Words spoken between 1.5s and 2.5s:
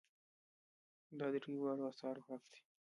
واړو آثارو حق